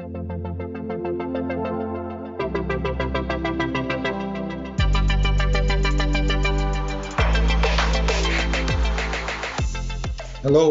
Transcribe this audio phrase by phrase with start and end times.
[0.00, 0.08] Hello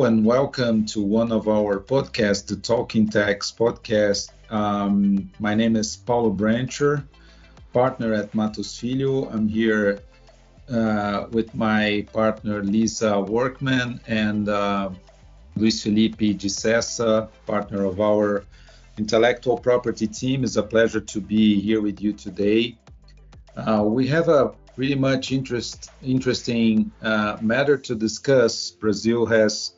[0.06, 4.32] and welcome to one of our podcasts, the Talking Tax podcast.
[4.50, 7.06] Um, my name is Paulo Brancher,
[7.72, 9.30] partner at Mattos Filho.
[9.30, 10.00] I'm here
[10.72, 14.90] uh, with my partner Lisa Worcman and uh,
[15.56, 18.44] Luiz Felipe Di Sessa, partner of our
[19.00, 20.44] intellectual property team.
[20.44, 22.78] It's a pleasure to be here with you today.
[23.56, 28.72] Uh, we have a pretty much interest, interesting uh, matter to discuss.
[28.72, 29.74] Brazil has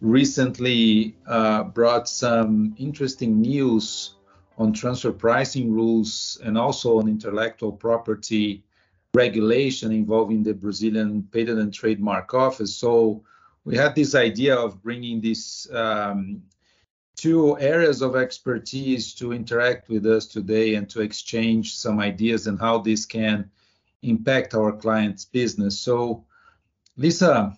[0.00, 4.14] recently uh, brought some interesting news
[4.58, 8.62] on transfer pricing rules and also on intellectual property
[9.14, 12.74] regulation involving the Brazilian Patent and Trademark Office.
[12.76, 13.24] So
[13.64, 16.42] we had this idea of bringing this um,
[17.22, 22.58] two areas of expertise to interact with us today and to exchange some ideas and
[22.58, 23.48] how this can
[24.02, 25.78] impact our clients' business.
[25.78, 26.24] So,
[26.96, 27.56] Lisa,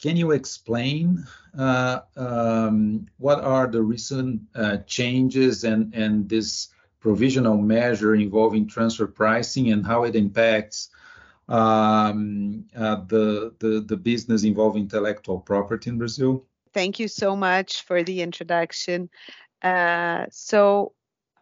[0.00, 1.26] can you explain
[1.58, 6.68] uh, um, what are the recent uh, changes and, and this
[7.00, 10.90] provisional measure involving transfer pricing and how it impacts
[11.48, 16.46] um, uh, the, the, the business involving intellectual property in Brazil?
[16.76, 19.08] Thank you so much for the introduction.
[19.62, 20.92] Uh, so,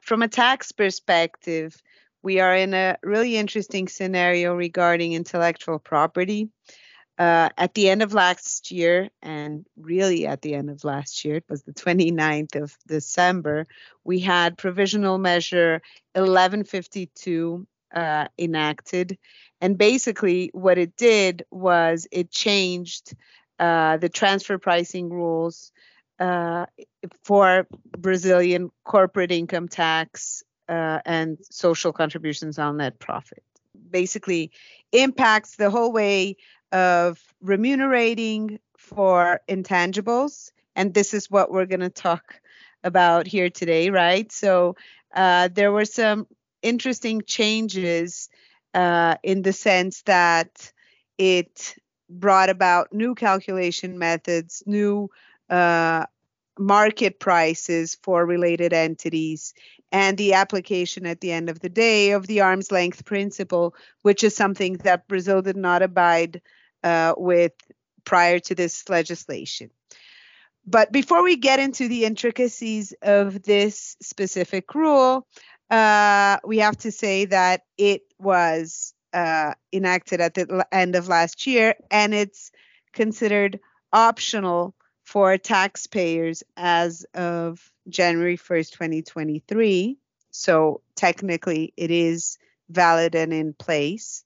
[0.00, 1.76] from a tax perspective,
[2.22, 6.50] we are in a really interesting scenario regarding intellectual property.
[7.18, 11.34] Uh, at the end of last year, and really at the end of last year,
[11.34, 13.66] it was the 29th of December,
[14.04, 15.82] we had provisional measure
[16.12, 19.18] 1152 uh, enacted.
[19.60, 23.16] And basically, what it did was it changed
[23.58, 25.72] uh, the transfer pricing rules
[26.18, 26.66] uh,
[27.24, 27.66] for
[27.98, 33.42] Brazilian corporate income tax uh, and social contributions on net profit.
[33.90, 34.50] Basically,
[34.92, 36.36] impacts the whole way
[36.72, 40.50] of remunerating for intangibles.
[40.76, 42.40] And this is what we're going to talk
[42.82, 44.30] about here today, right?
[44.32, 44.76] So,
[45.14, 46.26] uh, there were some
[46.62, 48.28] interesting changes
[48.72, 50.72] uh, in the sense that
[51.18, 51.76] it
[52.20, 55.10] brought about new calculation methods, new
[55.50, 56.06] uh,
[56.58, 59.54] market prices for related entities,
[59.90, 64.24] and the application at the end of the day of the arm's length principle, which
[64.24, 66.40] is something that Brazil did not abide
[66.82, 67.52] uh, with
[68.04, 69.70] prior to this legislation.
[70.66, 75.26] But before we get into the intricacies of this specific rule,
[75.70, 81.46] uh, we have to say that it was uh, enacted at the end of last
[81.46, 82.50] year and it's
[82.92, 83.60] considered
[83.92, 89.98] optional for taxpayers as of January 1st, 2023.
[90.30, 92.38] So technically, it is
[92.68, 94.24] valid and in place.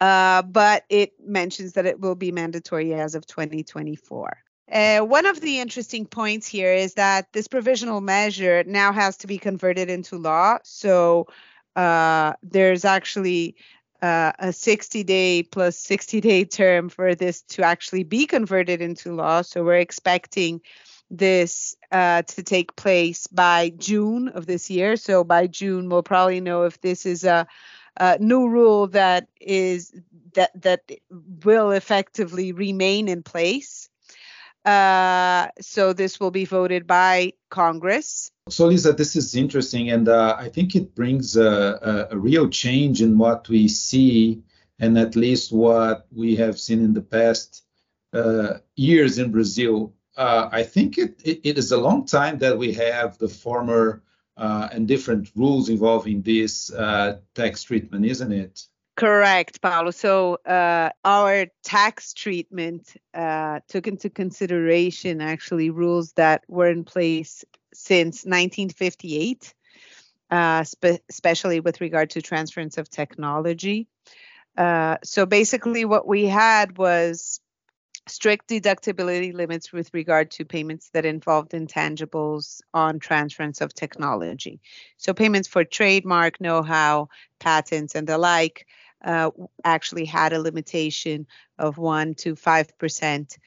[0.00, 4.36] Uh, but it mentions that it will be mandatory as of 2024.
[4.70, 9.26] Uh, one of the interesting points here is that this provisional measure now has to
[9.26, 10.58] be converted into law.
[10.64, 11.28] So
[11.76, 13.56] uh, there's actually
[14.02, 19.14] uh, a 60 day plus 60 day term for this to actually be converted into
[19.14, 19.42] law.
[19.42, 20.60] So we're expecting
[21.10, 24.96] this uh, to take place by June of this year.
[24.96, 27.46] So by June, we'll probably know if this is a,
[27.96, 29.92] a new rule that is
[30.34, 30.82] that that
[31.44, 33.88] will effectively remain in place.
[34.64, 38.30] Uh, so this will be voted by Congress.
[38.48, 42.48] So Lisa, this is interesting, and uh, I think it brings a, a, a, real
[42.48, 44.42] change in what we see,
[44.78, 47.64] and at least what we have seen in the past
[48.14, 49.92] uh, years in Brazil.
[50.16, 54.02] Uh, I think it, it, it is a long time that we have the former
[54.36, 58.66] uh, and different rules involving this uh, tax treatment, isn't it?
[58.96, 59.90] Correct, Paulo.
[59.90, 67.44] So uh, our tax treatment uh, took into consideration actually rules that were in place
[67.72, 69.52] since 1958,
[70.30, 73.88] uh, spe- especially with regard to transference of technology.
[74.56, 77.40] Uh, so basically, what we had was
[78.06, 84.60] strict deductibility limits with regard to payments that involved intangibles on transference of technology.
[84.98, 87.08] So payments for trademark, know-how,
[87.40, 88.66] patents, and the like
[89.04, 89.30] uh,
[89.62, 91.26] actually had a limitation
[91.58, 93.38] of 1 to 5%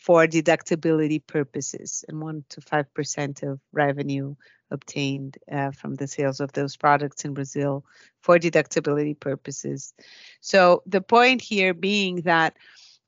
[0.00, 4.34] for deductibility purposes and 1 to 5% of revenue
[4.70, 7.84] obtained uh, from the sales of those products in Brazil
[8.22, 9.92] for deductibility purposes.
[10.40, 12.56] So the point here being that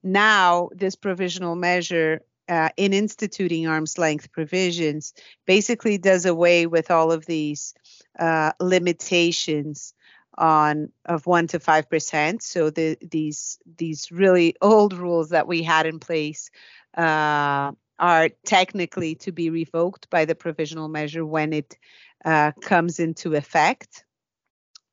[0.02, 5.14] now this provisional measure uh, in instituting arm's length provisions
[5.46, 7.74] basically does away with all of these
[8.18, 9.94] uh, limitations
[10.36, 12.42] on of one to five percent.
[12.42, 16.50] So the these these really old rules that we had in place
[16.96, 21.76] uh, are technically to be revoked by the provisional measure when it
[22.24, 24.04] uh, comes into effect,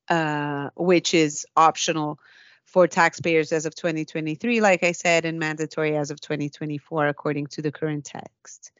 [0.08, 2.18] uh, which is optional
[2.64, 7.62] for taxpayers as of 2023, like I said, and mandatory as of 2024, according to
[7.62, 8.72] the current text.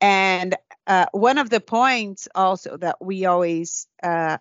[0.00, 0.56] And
[0.86, 4.38] uh, one of the points also that we always uh,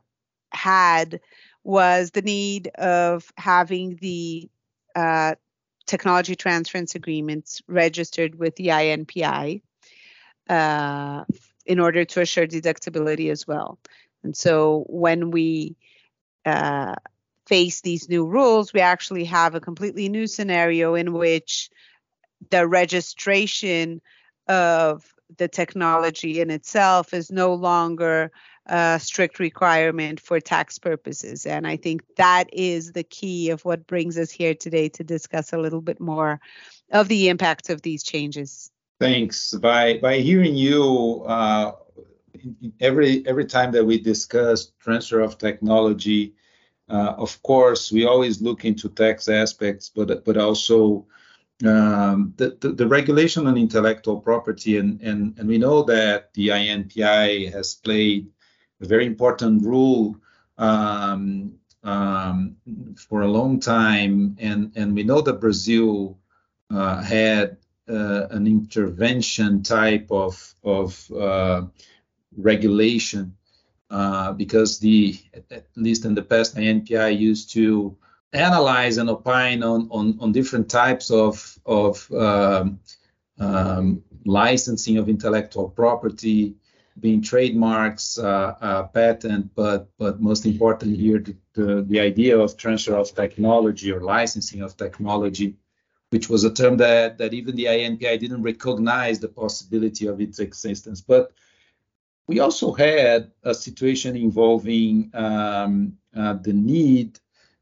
[0.51, 1.19] had
[1.68, 4.50] was the need of having the
[4.96, 5.36] uh,
[5.86, 9.62] technology transference agreements registered with the INPI
[10.48, 11.25] uh,
[11.66, 13.78] in order to assure deductibility as well.
[14.24, 15.75] And so when we
[16.46, 16.96] uh,
[17.48, 21.70] face these new rules, we actually have a completely new scenario in which
[22.50, 24.00] the registration
[24.48, 25.04] of
[25.36, 28.31] the technology in itself is no longer
[28.68, 31.46] a strict requirement for tax purposes.
[31.46, 35.54] And I think that is the key of what brings us here today to discuss
[35.54, 36.40] a little bit more
[36.92, 38.69] of the impact of these changes.
[39.00, 39.54] Thanks.
[39.54, 41.74] By by hearing you, uh,
[42.80, 46.34] every every time that we discuss transfer of technology,
[46.90, 51.06] uh, of course, we always look into tax aspects, but but also
[51.66, 56.50] um, the, the, the, regulation on intellectual property, and, and, and we know that the
[56.50, 58.28] INPI has played
[58.81, 60.15] a very important rule
[60.57, 61.53] um,
[61.83, 62.56] um,
[62.97, 66.18] for a long time, and, and we know that Brazil
[66.69, 67.57] uh, had
[67.89, 71.62] uh, an intervention type of, of uh,
[72.35, 73.38] regulation
[73.89, 75.18] uh, because the
[75.50, 77.95] at least in the past the INPI used to
[78.33, 82.79] analyze and opine on on, on different types of of um,
[83.39, 86.56] um, licensing of intellectual property,
[87.00, 92.58] being trademarks, uh, uh, patent, but but most importantly here the, the, the idea of
[92.58, 95.56] transfer of technology or licensing of technology,
[96.10, 100.40] which was a term that that even the INPI didn't recognize the possibility of its
[100.40, 101.32] existence, but
[102.28, 107.20] we also had a situation involving um, uh, the need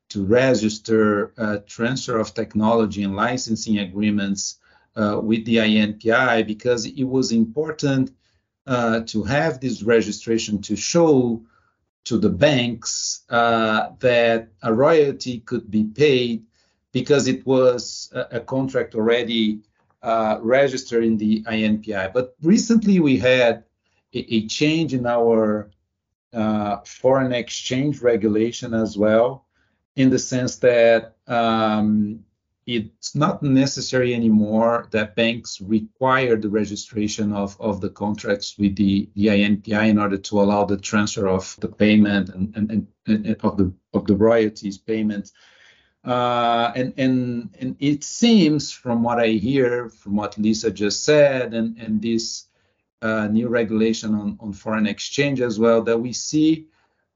[0.09, 4.59] to register uh, transfer of technology and licensing agreements
[4.95, 8.11] uh, with the INPI because it was important
[8.67, 11.41] uh, to have this registration to show
[12.05, 16.43] to the banks uh, that a royalty could be paid
[16.91, 19.59] because it was a, a contract already
[20.01, 22.13] uh, registered in the INPI.
[22.13, 23.63] But recently we had
[24.13, 25.71] a, change in our
[26.33, 29.45] uh, foreign exchange regulation as well,
[29.95, 32.24] in the sense that um,
[32.65, 39.07] it's not necessary anymore that banks require the registration of, of the contracts with the,
[39.15, 43.37] the INPI in order to allow the transfer of the payment and, and, and, and
[43.43, 45.31] of the of the royalties payment.
[46.03, 51.53] Uh, and, and and it seems from what I hear, from what Lisa just said,
[51.53, 52.47] and, and this
[53.01, 56.67] uh, new regulation on, on foreign exchange as well, that we see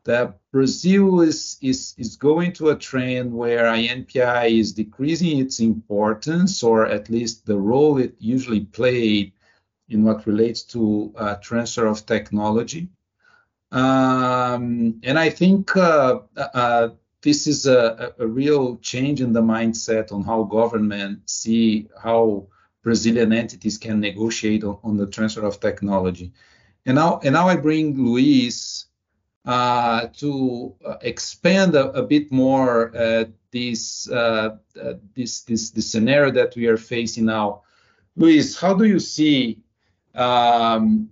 [0.05, 6.63] that Brazil is, is, is going to a trend where INPI is decreasing its importance,
[6.63, 9.33] or at least the role it usually played
[9.89, 12.87] in what relates to uh, transfer of technology.
[13.71, 16.89] Um, and I think uh, uh,
[17.21, 22.47] this is a, a, real change in the mindset on how government see how
[22.81, 26.31] Brazilian entities can negotiate on, on the transfer of technology.
[26.85, 28.85] And now, and now I bring Luiz
[29.49, 35.91] uh, to uh, expand a, a, bit more uh, this, uh, uh, this, this, this
[35.91, 37.63] scenario that we are facing now.
[38.15, 39.59] Luiz, how do you see
[40.13, 41.09] um,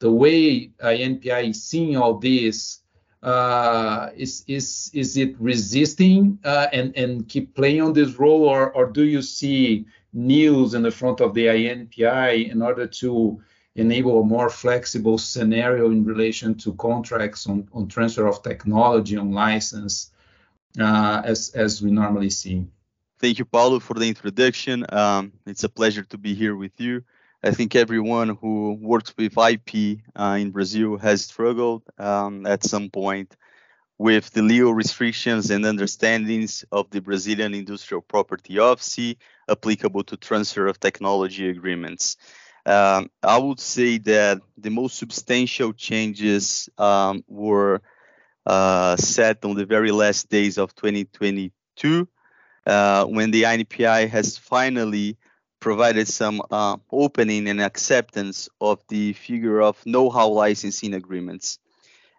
[0.00, 2.80] the way INPI is seeing all this?
[3.22, 8.70] Uh, is is is it resisting uh, and and keep playing on this role, or
[8.72, 13.40] or do you see news in the front of the INPI in order to
[13.76, 19.32] enable a more flexible scenario in relation to contracts on, on transfer of technology, on
[19.32, 20.10] license,
[20.80, 22.66] uh, as, as we normally see.
[23.18, 24.84] Thank you, Paulo, for the introduction.
[24.88, 27.04] Um, it's a pleasure to be here with you.
[27.42, 32.90] I think everyone who works with IP uh, in Brazil has struggled um, at some
[32.90, 33.36] point
[33.98, 39.14] with the legal restrictions and understandings of the Brazilian Industrial Property Office
[39.48, 42.16] applicable to transfer of technology agreements.
[42.66, 47.82] Um, I would say that the most substantial changes um, were
[48.46, 52.08] uh, set on the very last days of 2022
[52.66, 55.18] uh, when the INPI has finally
[55.60, 61.58] provided some uh, opening and acceptance of the figure of know-how licensing agreements.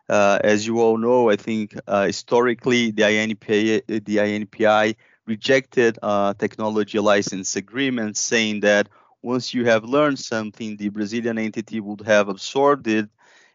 [0.08, 6.34] Uh, as you all know, I think uh, historically the INPI, the INPI rejected uh,
[6.36, 8.90] technology license agreements, saying that
[9.26, 13.10] once you have learned something, the Brazilian entity would have absorbed it,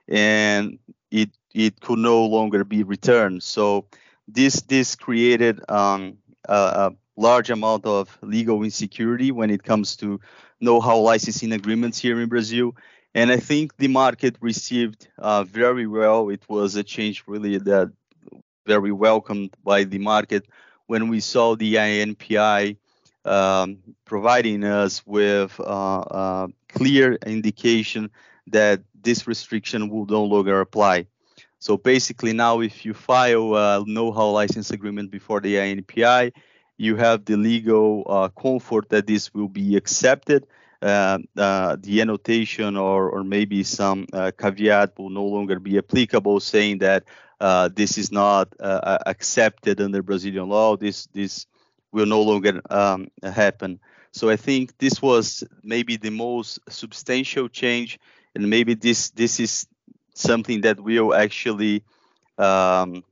[0.08, 0.78] and
[1.10, 3.42] it it could no longer be returned.
[3.42, 3.86] So
[4.26, 10.18] this this created um, a, a, large amount of legal insecurity when it comes to
[10.60, 12.74] know-how licensing agreements here in Brazil.
[13.14, 16.30] And I think the market received uh, very well.
[16.30, 17.92] It was a change really that
[18.66, 20.46] very welcomed by the market
[20.86, 22.78] when we saw the INPI
[23.24, 28.10] um, providing us with uh, uh, clear indication
[28.46, 31.06] that this restriction will no longer apply.
[31.58, 36.32] So basically now if you file a know-how license agreement before the INPI,
[36.78, 40.46] you have the legal uh, comfort that this will be accepted.
[40.80, 46.40] Uh, uh, the annotation or, or maybe some uh, caveat will no longer be applicable,
[46.40, 47.04] saying that
[47.38, 50.76] uh, this is not accepted under Brazilian law.
[50.76, 51.46] This this
[51.92, 53.80] will no longer um, happen.
[54.12, 57.99] So I think this was maybe the most substantial change,
[58.35, 59.66] and maybe this this is
[60.14, 61.85] something that will actually
[62.38, 63.04] um,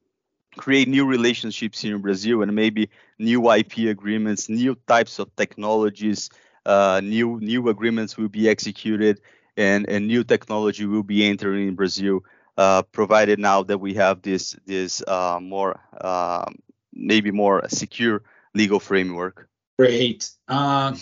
[0.56, 6.30] create new relationships in Brazil and maybe new IP agreements, new types of technologies,
[6.66, 9.20] uh, new new agreements will be executed,
[9.56, 12.24] and and new technology will be entering in Brazil,
[12.56, 16.56] uh, provided now that we have this this uh, more um,
[16.92, 18.22] maybe more secure
[18.54, 19.48] legal framework.
[19.78, 20.30] Great.
[20.48, 20.96] Uh,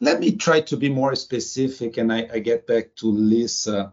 [0.00, 3.92] let me try to be more specific, and I, I get back to Lisa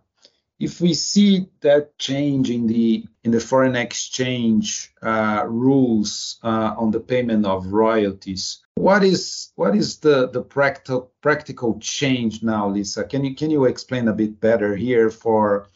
[0.59, 6.91] if we see that change in the in the foreign exchange uh, rules uh, on
[6.91, 13.03] the payment of royalties, what is what is the the practical practical change now, Lisa?
[13.03, 15.67] Can you can you explain a bit better here for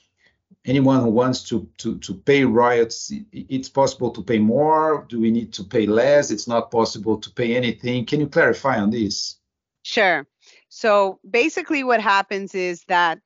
[0.66, 5.06] anyone who wants to to to pay riots, It's possible to pay more.
[5.10, 6.32] Do we need to pay less?
[6.32, 8.06] It's not possible to pay anything.
[8.06, 9.38] Can you clarify on this?
[9.84, 10.28] Sure.
[10.70, 13.20] So basically, what happens is that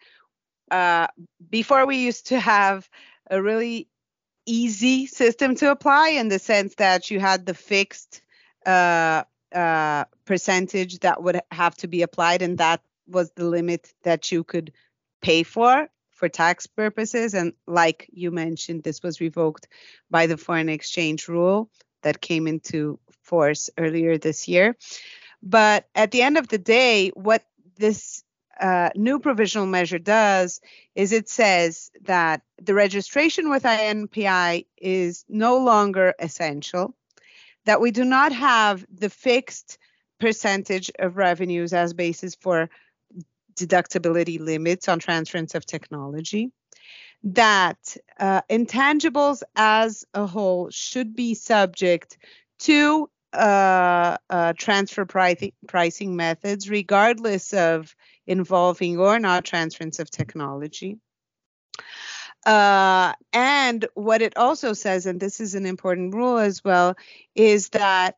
[0.72, 1.08] uh,
[1.50, 2.90] before we used to have
[3.30, 3.88] a really
[4.46, 8.22] easy system to apply in the sense that you had the fixed
[8.66, 9.24] uh,
[9.54, 14.44] uh, percentage that would have to be applied, and that was the limit that you
[14.44, 14.72] could
[15.22, 17.34] pay for for tax purposes.
[17.34, 19.68] And like you mentioned, this was revoked
[20.10, 21.70] by the foreign exchange rule
[22.02, 24.76] that came into force earlier this year.
[25.44, 27.44] But at the end of the day, what
[27.78, 28.24] this
[28.60, 30.62] uh, new provisional measure does
[30.96, 36.96] is it says that the registration with INPI is no longer essential,
[37.66, 39.78] that we do not have the fixed
[40.20, 42.70] percentage of revenues as basis for
[43.56, 46.52] deductibility limits on transference of technology,
[47.24, 52.18] that uh, intangibles as a whole should be subject
[52.60, 57.96] to uh, uh, transfer pri- pricing methods, regardless of
[58.28, 60.98] involving or not transference of technology.
[62.46, 66.96] Uh, and what it also says, and this is an important rule as well,
[67.34, 68.18] is that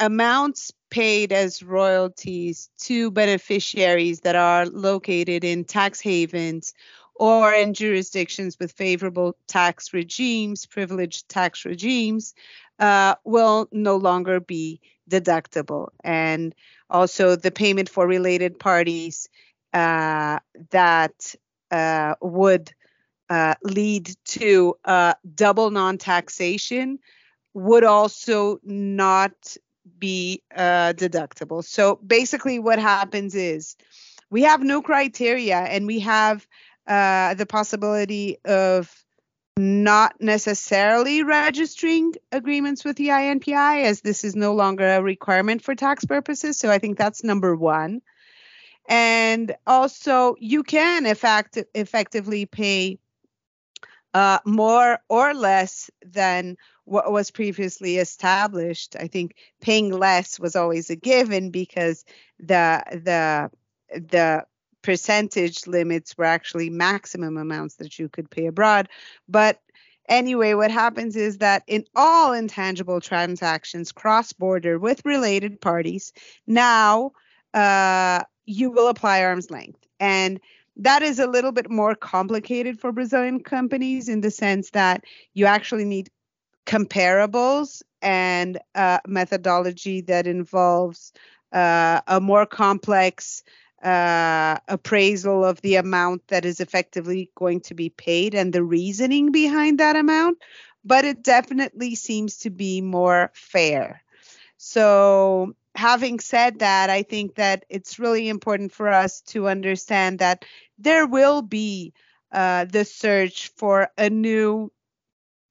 [0.00, 6.72] amounts paid as royalties to beneficiaries that are located in tax havens
[7.14, 12.34] or in jurisdictions with favorable tax regimes, privileged tax regimes,
[12.78, 15.88] uh, will no longer be deductible.
[16.04, 16.54] And
[16.90, 19.28] also the payment for related parties
[19.72, 20.38] uh,
[20.70, 21.34] that
[21.70, 22.72] uh, would
[23.28, 26.98] uh, lead to uh, double non taxation
[27.54, 29.56] would also not
[29.98, 31.64] be uh, deductible.
[31.64, 33.76] So basically, what happens is
[34.30, 36.46] we have no criteria and we have
[36.86, 38.92] uh, the possibility of
[39.58, 45.74] not necessarily registering agreements with the INPI, as this is no longer a requirement for
[45.74, 46.58] tax purposes.
[46.58, 48.02] So I think that's number one.
[48.88, 52.98] And also, you can effect- effectively pay
[54.16, 56.56] uh, more or less than
[56.86, 58.96] what was previously established.
[58.98, 62.02] I think paying less was always a given because
[62.38, 63.50] the the
[63.90, 64.46] the
[64.80, 68.88] percentage limits were actually maximum amounts that you could pay abroad.
[69.28, 69.60] But
[70.08, 76.14] anyway, what happens is that in all intangible transactions cross border with related parties,
[76.46, 77.12] now
[77.52, 79.86] uh, you will apply arm's length.
[80.00, 80.40] And
[80.76, 85.04] that is a little bit more complicated for Brazilian companies in the sense that
[85.34, 86.10] you actually need
[86.66, 88.58] comparables and
[89.06, 91.12] methodology that involves
[91.52, 93.42] uh, a more complex
[93.82, 99.30] uh, appraisal of the amount that is effectively going to be paid and the reasoning
[99.30, 100.38] behind that amount,
[100.84, 104.02] but it definitely seems to be more fair.
[104.56, 110.44] So, having said that, I think that it's really important for us to understand that
[110.78, 111.92] there will be
[112.32, 114.72] uh, the search for a new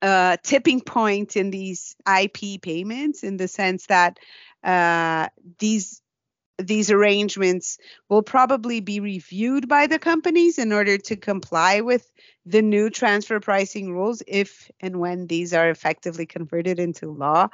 [0.01, 4.19] uh, tipping point in these IP payments in the sense that
[4.63, 5.29] uh,
[5.59, 6.01] these
[6.57, 7.77] these arrangements
[8.07, 12.09] will probably be reviewed by the companies in order to comply with
[12.45, 17.49] the new transfer pricing rules if and when these are effectively converted into law.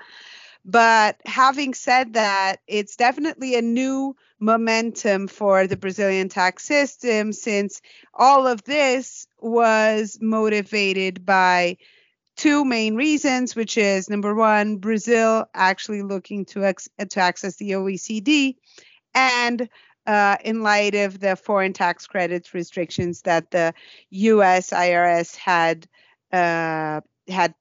[0.63, 7.81] But having said that, it's definitely a new momentum for the Brazilian tax system since
[8.13, 11.77] all of this was motivated by
[12.35, 17.71] two main reasons, which is number one, Brazil actually looking to, ex- to access the
[17.71, 18.55] OECD,
[19.13, 19.67] and
[20.07, 23.73] uh, in light of the foreign tax credits restrictions that the
[24.09, 24.71] U.S.
[24.71, 25.87] IRS had
[26.31, 27.53] uh, had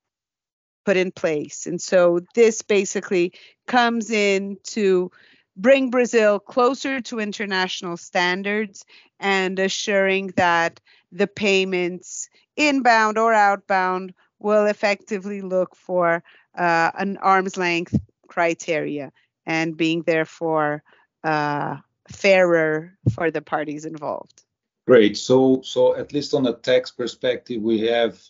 [0.90, 1.68] put in place.
[1.68, 3.32] And so this basically
[3.68, 5.12] comes in to
[5.56, 8.84] bring Brazil closer to international standards
[9.20, 10.80] and assuring that
[11.12, 16.24] the payments inbound or outbound will effectively look for
[16.58, 17.94] uh, an arm's length
[18.26, 19.12] criteria
[19.46, 20.82] and being therefore
[21.22, 21.76] uh,
[22.08, 24.42] fairer for the parties involved.
[24.88, 25.16] Great.
[25.16, 28.20] So, so at least on a tax perspective, we have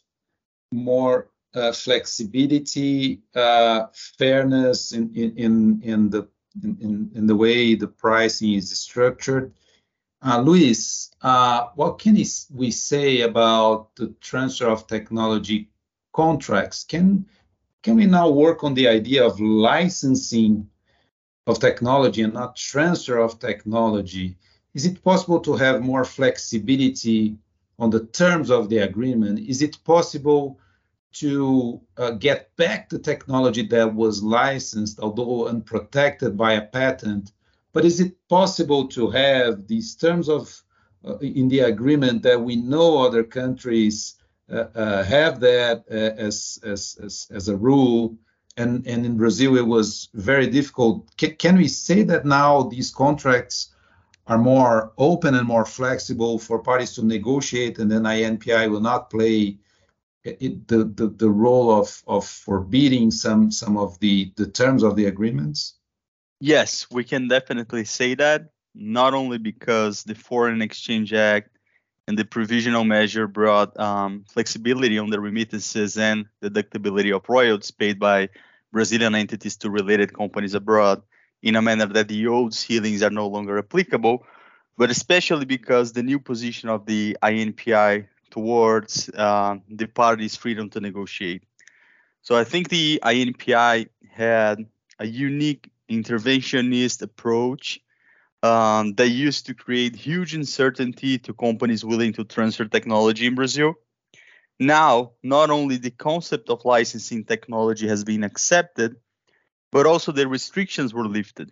[0.70, 3.86] more uh, flexibility, uh,
[4.18, 6.28] fairness in, in, in, the
[6.62, 9.52] in, in the way the pricing is structured.
[10.22, 12.14] Uh, Luiz, uh, what can
[12.54, 15.70] we say about the transfer of technology
[16.12, 16.84] contracts?
[16.84, 17.26] Can
[17.82, 20.68] can we now work on the idea of licensing
[21.46, 24.36] of technology and not transfer of technology?
[24.74, 27.38] Is it possible to have more flexibility
[27.78, 29.38] on the terms of the agreement?
[29.38, 30.60] Is it possible
[31.12, 37.32] to uh, get back the technology that was licensed, although unprotected by a patent?
[37.72, 40.62] But is it possible to have these terms of
[41.04, 44.16] uh, in the agreement that we know other countries
[44.50, 48.16] uh, uh, have that uh, as, as, as, as a rule.
[48.56, 51.08] And, and in Brazil, it was very difficult.
[51.20, 53.68] C can we say that now these contracts
[54.26, 59.08] are more open and more flexible for parties to negotiate, and then INPI will not
[59.08, 59.56] play
[60.24, 64.96] it, the, the, the role of, of forbidding some, some of the, the terms of
[64.96, 65.74] the agreements?
[66.40, 71.50] Yes, we can definitely say that, not only because the Foreign Exchange Act
[72.08, 77.98] and the provisional measure brought um, flexibility on the remittances and deductibility of royalties paid
[77.98, 78.28] by
[78.72, 81.02] Brazilian entities to related companies abroad
[81.42, 84.24] in a manner that the old ceilings are no longer applicable,
[84.76, 90.80] but especially because the new position of the INPI towards uh, the parties' freedom to
[90.80, 91.42] negotiate.
[92.22, 94.66] So I think the INPI had
[94.98, 97.80] a unique interventionist approach
[98.42, 103.74] um, that used to create huge uncertainty to companies willing to transfer technology in Brazil.
[104.58, 108.96] Now, not only the concept of licensing technology has been accepted,
[109.72, 111.50] but also the restrictions were lifted.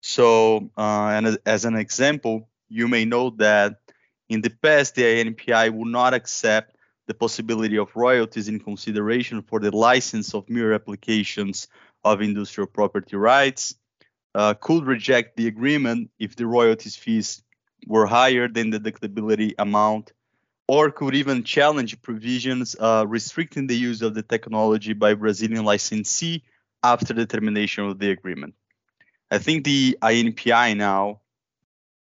[0.00, 3.80] So, uh, and as an example, you may know that
[4.28, 9.60] in the past, the INPI would not accept the possibility of royalties in consideration for
[9.60, 11.68] the license of mere applications
[12.04, 13.76] of industrial property rights
[14.34, 17.42] uh, could reject the agreement if the royalties fees
[17.86, 20.12] were higher than the deductibility amount,
[20.68, 26.42] or could even challenge provisions uh, restricting the use of the technology by Brazilian licensee
[26.82, 28.54] after the termination of the agreement.
[29.30, 31.20] I think the INPI now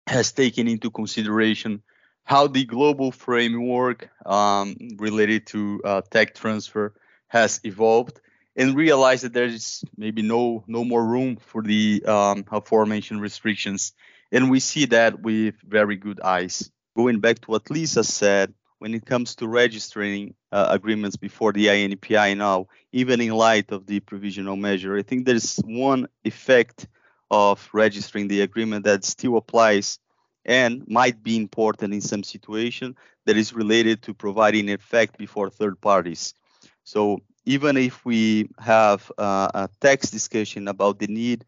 [0.07, 1.83] has taken into consideration
[2.29, 6.93] how the global framework um, related to uh, tech transfer
[7.29, 8.21] has evolved
[8.55, 13.95] and realize that there's maybe no no more room for the um, aforementioned restrictions.
[14.31, 16.71] And we see that with very good eyes.
[16.95, 21.69] Going back to what Lisa said, when it comes to registering uh, agreements before the
[21.69, 26.89] INPI now, even in light of the provisional measure, I think there's one effect
[27.31, 29.99] of registering the agreement that still applies
[30.49, 35.79] and might be important in some situation that is related to providing effect before third
[35.81, 36.35] parties.
[36.85, 41.45] So even if we have uh, a text discussion about the need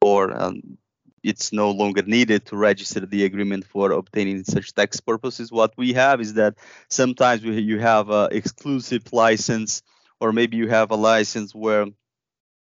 [0.00, 0.76] or um,
[1.22, 5.52] it's no longer needed to register the agreement for obtaining such tax purposes.
[5.52, 6.56] What we have is that
[6.88, 9.82] sometimes we, you have an exclusive license,
[10.20, 11.86] or maybe you have a license where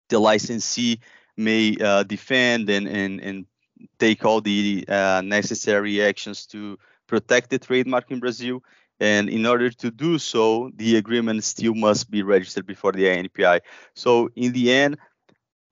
[0.09, 1.01] the licensee
[1.37, 3.47] may uh, defend and, and, and
[3.99, 8.63] take all the uh, necessary actions to protect the trademark in Brazil.
[8.99, 13.61] And in order to do so, the agreement still must be registered before the INPI.
[13.95, 14.97] So in the end,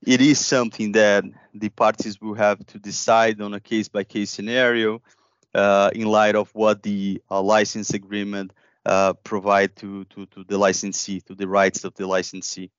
[0.07, 4.31] it is something that the parties will have to decide on a case by case
[4.31, 5.01] scenario
[5.55, 8.53] uh, in light of what the uh, license agreement
[8.85, 12.71] uh, provide to, to, to the licensee, to the rights of the licensee.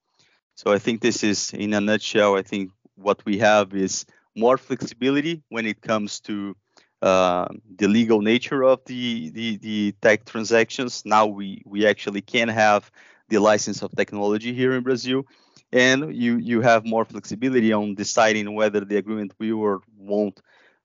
[0.54, 4.06] So I think this is, in a nutshell, I think what we have is
[4.36, 6.56] more flexibility when it comes to
[7.02, 11.04] uh, the legal nature of the, the, the tech transactions.
[11.06, 12.92] Now we, we actually can have
[13.30, 15.26] the license of technology here in Brazil,
[15.72, 20.42] and you, you have more flexibility on deciding whether the agreement will or won't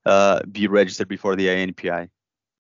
[0.07, 2.09] uh, be registered before the INPI.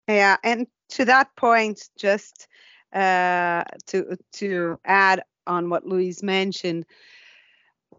[0.08, 2.48] Yeah, and to that point, just
[2.94, 6.86] uh, to to add on what Luiz mentioned,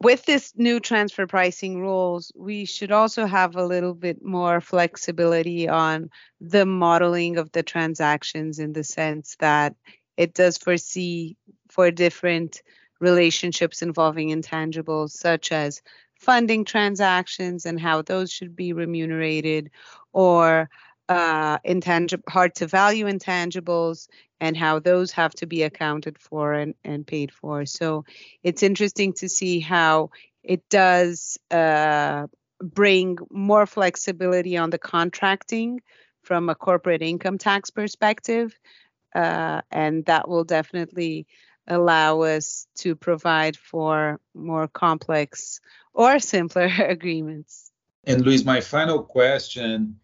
[0.03, 5.69] with this new transfer pricing rules, we should also have a little bit more flexibility
[5.69, 6.11] on
[6.41, 9.77] the modeling of the transactions in the sense that
[10.17, 11.37] it does foresee
[11.71, 12.63] for different
[13.01, 15.83] relationships involving intangibles, such as
[16.17, 19.71] funding transactions and how those should be remunerated,
[20.13, 20.69] or
[21.09, 24.09] uh, intangible, hard to value intangibles
[24.41, 27.67] and how those have to be accounted for and, and paid for.
[27.67, 28.05] So
[28.43, 30.11] it's interesting to see how
[30.43, 32.27] it does uh,
[32.61, 35.81] bring more flexibility on the contracting
[36.23, 38.59] from a corporate income tax perspective.
[39.15, 41.27] Uh, and that will definitely
[41.67, 45.61] allow us to provide for more complex
[45.93, 47.71] or simpler agreements.
[48.05, 50.01] And Luiz, my final question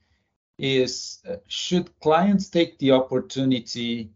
[0.58, 4.10] is uh, should clients take the opportunity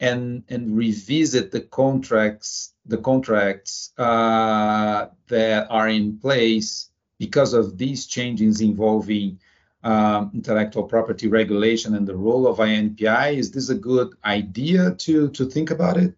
[0.00, 8.06] and and revisit the contracts the contracts uh, that are in place because of these
[8.06, 9.38] changes involving
[9.84, 13.36] um, intellectual property regulation and the role of INPI.
[13.36, 16.14] Is this a good idea to to think about it?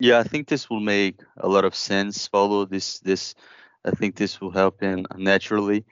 [0.00, 2.26] Yeah, I think this will make a lot of sense.
[2.26, 3.34] Follow this this.
[3.84, 5.84] I think this will help in naturally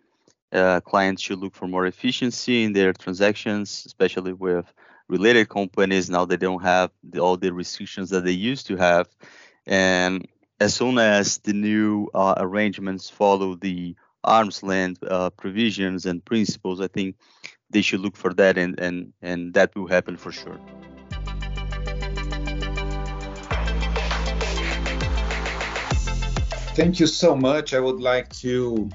[0.52, 4.72] uh, clients should look for more efficiency in their transactions, especially with
[5.08, 6.08] related companies.
[6.10, 9.08] Now they don't have the, all the restrictions that they used to have.
[9.66, 10.26] And
[10.60, 16.80] as soon as the new uh, arrangements follow the arm's length uh, provisions and principles,
[16.80, 17.16] I think
[17.70, 20.58] they should look for that, and, and, and that will happen for sure.
[26.74, 27.74] Thank you so much.
[27.74, 28.88] I would like to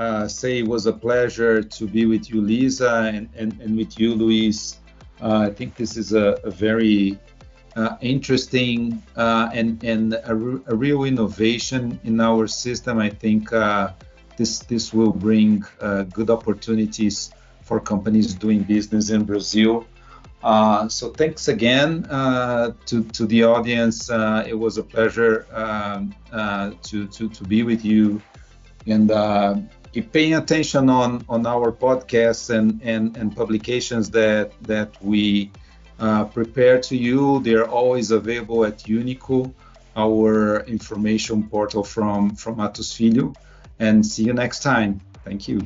[0.00, 4.00] uh, say it was a pleasure to be with you, Lisa, and, and, and with
[4.00, 4.78] you, Luiz.
[5.20, 7.18] Uh, I think this is a, a very
[7.76, 12.98] uh, interesting uh, and, and a, a, real innovation in our system.
[12.98, 13.92] I think uh,
[14.38, 19.86] this, this will bring uh, good opportunities for companies doing business in Brazil.
[20.88, 22.04] so thanks again
[22.86, 24.08] to, to the audience.
[24.48, 26.14] it was a pleasure um,
[26.82, 28.22] to, to, to be with you.
[28.86, 29.79] And keep
[30.12, 35.50] paying attention on on our podcasts and and, and publications that that we
[35.98, 37.40] uh, prepare to you.
[37.40, 39.52] They're always available at Unico,
[39.96, 43.34] our information portal from from Mattos Filho.
[43.78, 45.00] And see you next time.
[45.24, 45.60] Thank you.